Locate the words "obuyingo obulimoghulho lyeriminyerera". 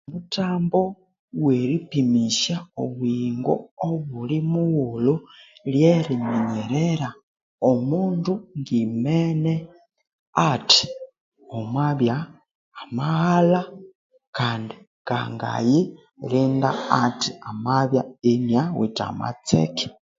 2.81-7.09